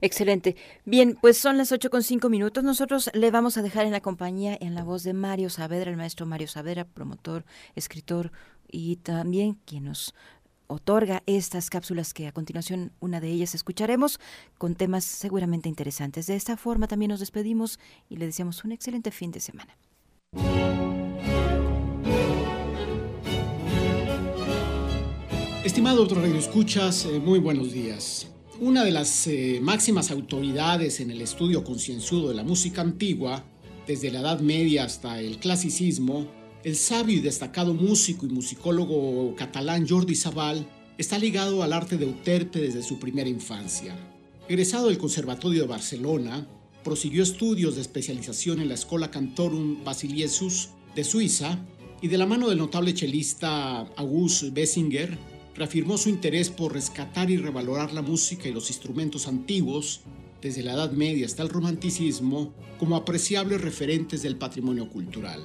[0.00, 0.56] Excelente.
[0.84, 2.64] Bien, pues son las ocho con cinco minutos.
[2.64, 5.96] Nosotros le vamos a dejar en la compañía, en la voz de Mario Saavedra, el
[5.96, 7.44] maestro Mario Saavedra, promotor,
[7.74, 8.32] escritor
[8.70, 10.14] y también quien nos
[10.68, 14.20] otorga estas cápsulas que a continuación una de ellas escucharemos
[14.56, 16.26] con temas seguramente interesantes.
[16.28, 17.78] De esta forma también nos despedimos
[18.08, 19.76] y le deseamos un excelente fin de semana.
[25.64, 28.30] Estimado otro radio escuchas, eh, muy buenos días.
[28.60, 33.42] Una de las eh, máximas autoridades en el estudio concienzudo de la música antigua,
[33.86, 36.26] desde la Edad Media hasta el clasicismo,
[36.62, 40.66] el sabio y destacado músico y musicólogo catalán Jordi Sabal
[40.98, 43.96] está ligado al arte de Euterpe desde su primera infancia.
[44.46, 46.46] Egresado del Conservatorio de Barcelona,
[46.84, 51.58] prosiguió estudios de especialización en la Escola Cantorum Basiliesus de Suiza
[52.02, 55.16] y de la mano del notable chelista August Bessinger,
[55.54, 60.02] reafirmó su interés por rescatar y revalorar la música y los instrumentos antiguos,
[60.40, 65.42] desde la Edad Media hasta el Romanticismo, como apreciables referentes del patrimonio cultural.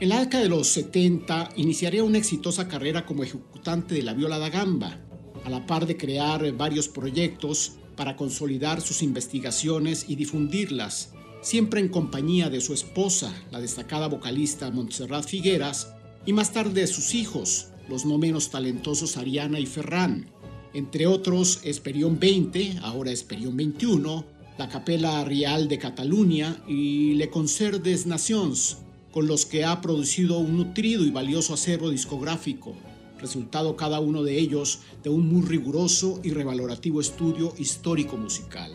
[0.00, 4.38] En la década de los 70 iniciaría una exitosa carrera como ejecutante de la viola
[4.38, 5.00] da gamba,
[5.44, 11.88] a la par de crear varios proyectos para consolidar sus investigaciones y difundirlas, siempre en
[11.88, 17.68] compañía de su esposa, la destacada vocalista Montserrat Figueras, y más tarde de sus hijos,
[17.88, 20.30] los no menos talentosos Ariana y Ferran.
[20.74, 24.24] Entre otros, Esperión 20, ahora Esperión 21,
[24.58, 28.78] la Capella Real de Cataluña y Le Concert des Nations,
[29.12, 32.74] con los que ha producido un nutrido y valioso acervo discográfico,
[33.18, 38.72] resultado cada uno de ellos de un muy riguroso y revalorativo estudio histórico musical.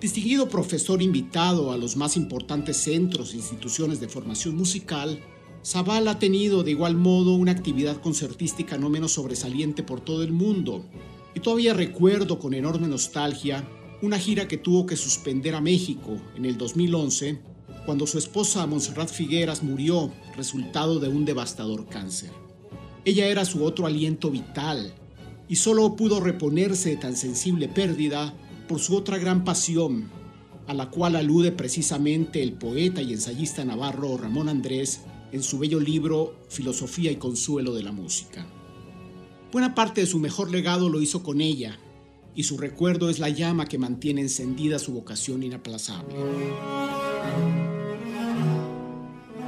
[0.00, 5.20] Distinguido profesor invitado a los más importantes centros e instituciones de formación musical,
[5.64, 10.32] Zabal ha tenido de igual modo una actividad concertística no menos sobresaliente por todo el
[10.32, 10.84] mundo,
[11.34, 13.68] y todavía recuerdo con enorme nostalgia
[14.00, 17.40] una gira que tuvo que suspender a México en el 2011
[17.84, 22.30] cuando su esposa Montserrat Figueras murió resultado de un devastador cáncer.
[23.04, 24.92] Ella era su otro aliento vital
[25.48, 28.34] y solo pudo reponerse de tan sensible pérdida
[28.68, 30.10] por su otra gran pasión,
[30.66, 35.00] a la cual alude precisamente el poeta y ensayista navarro Ramón Andrés
[35.32, 38.46] en su bello libro Filosofía y Consuelo de la Música.
[39.52, 41.78] Buena parte de su mejor legado lo hizo con ella,
[42.34, 46.14] y su recuerdo es la llama que mantiene encendida su vocación inaplazable.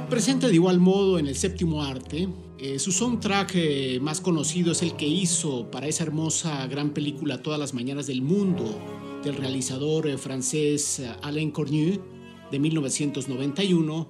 [0.09, 2.27] Presente de igual modo en el séptimo arte,
[2.59, 7.41] eh, su soundtrack eh, más conocido es el que hizo para esa hermosa gran película
[7.41, 8.77] Todas las Mañanas del Mundo,
[9.23, 12.01] del realizador eh, francés Alain Cornu,
[12.51, 14.07] de 1991,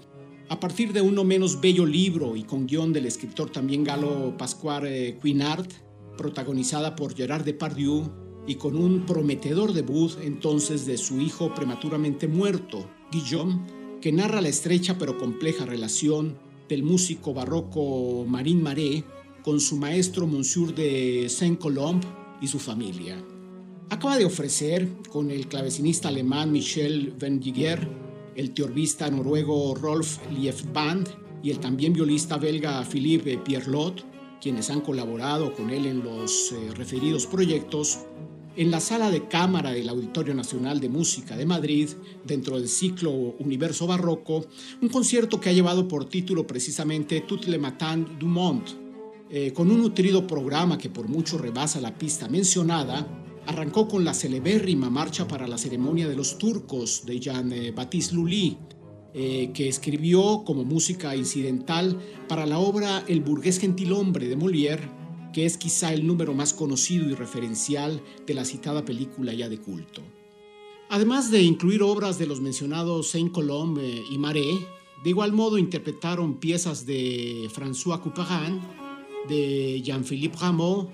[0.51, 4.35] a partir de un no menos bello libro y con guion del escritor también galo
[4.37, 5.69] Pascual Quinard,
[6.17, 8.11] protagonizada por Gerard Depardieu
[8.45, 13.61] y con un prometedor debut entonces de su hijo prematuramente muerto, Guillaume,
[14.01, 16.37] que narra la estrecha pero compleja relación
[16.67, 19.05] del músico barroco Marin Maré
[19.43, 22.05] con su maestro Monsieur de Saint-Colombe
[22.41, 23.15] y su familia.
[23.89, 31.09] Acaba de ofrecer, con el clavecinista alemán Michel Vendiger, el teorbista noruego Rolf Liefband
[31.43, 34.05] y el también violista belga Philippe Pierlot,
[34.41, 37.99] quienes han colaborado con él en los eh, referidos proyectos,
[38.55, 41.89] en la sala de cámara del Auditorio Nacional de Música de Madrid,
[42.25, 44.45] dentro del ciclo Universo Barroco,
[44.81, 48.71] un concierto que ha llevado por título precisamente Tout le matin du monde,
[49.29, 53.07] eh, con un nutrido programa que por mucho rebasa la pista mencionada,
[53.47, 58.57] Arrancó con la celebérrima marcha para la ceremonia de los turcos de Jean-Baptiste Lully,
[59.13, 61.99] eh, que escribió como música incidental
[62.29, 64.89] para la obra El burgués gentilhombre de Molière,
[65.33, 69.57] que es quizá el número más conocido y referencial de la citada película ya de
[69.57, 70.01] culto.
[70.89, 74.45] Además de incluir obras de los mencionados Saint-Colombe y Maré,
[75.03, 78.59] de igual modo interpretaron piezas de François Couperin,
[79.27, 80.89] de Jean-Philippe Rameau,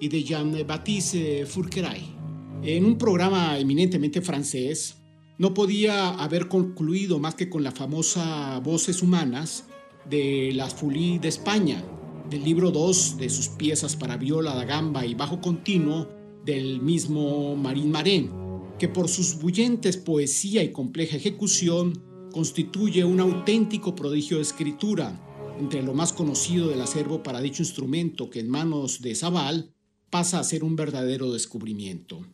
[0.00, 2.16] y de Jean-Baptiste Fourqueray.
[2.62, 4.96] En un programa eminentemente francés,
[5.38, 9.64] no podía haber concluido más que con la famosa Voces Humanas
[10.08, 11.84] de Las Folies de España,
[12.28, 16.08] del libro 2 de sus piezas para viola, da gamba y bajo continuo
[16.44, 18.30] del mismo Marín Marén,
[18.78, 22.02] que por sus bullentes poesía y compleja ejecución
[22.32, 25.26] constituye un auténtico prodigio de escritura,
[25.58, 29.74] entre lo más conocido del acervo para dicho instrumento que en manos de Zabal
[30.10, 32.26] pasa a ser un verdadero descubrimiento.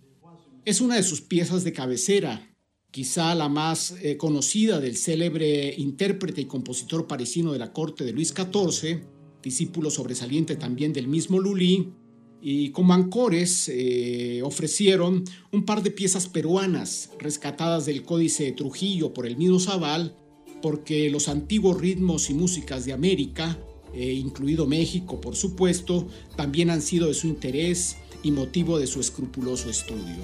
[0.65, 2.51] Es una de sus piezas de cabecera,
[2.91, 8.13] quizá la más eh, conocida del célebre intérprete y compositor parisino de la corte de
[8.13, 9.05] Luis XIV,
[9.43, 11.93] discípulo sobresaliente también del mismo Lully,
[12.41, 19.13] y como ancores eh, ofrecieron un par de piezas peruanas rescatadas del Códice de Trujillo
[19.13, 20.17] por el mismo Zaval,
[20.63, 23.59] porque los antiguos ritmos y músicas de América,
[23.97, 26.07] eh, incluido México por supuesto,
[26.37, 30.17] también han sido de su interés y motivo de su escrupuloso estudio.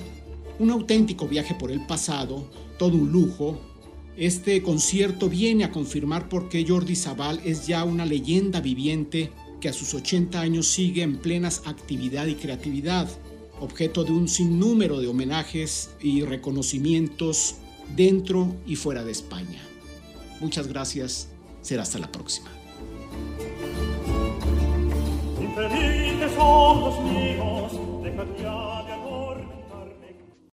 [0.58, 3.58] Un auténtico viaje por el pasado, todo un lujo.
[4.19, 9.70] Este concierto viene a confirmar por qué Jordi Zaval es ya una leyenda viviente que
[9.70, 13.08] a sus 80 años sigue en plenas actividad y creatividad,
[13.58, 17.54] objeto de un sinnúmero de homenajes y reconocimientos
[17.96, 19.62] dentro y fuera de España.
[20.40, 21.28] Muchas gracias,
[21.62, 22.62] será hasta la próxima.
[26.34, 27.72] Son los míos,